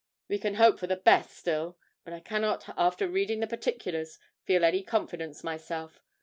We 0.27 0.39
can 0.39 0.55
hope 0.55 0.79
for 0.79 0.87
the 0.87 0.95
best 0.95 1.29
still, 1.29 1.77
but 2.03 2.11
I 2.11 2.21
cannot 2.21 2.67
after 2.75 3.07
reading 3.07 3.39
the 3.39 3.45
particulars 3.45 4.17
feel 4.47 4.63
any 4.63 4.81
confidence 4.81 5.43
myself. 5.43 6.01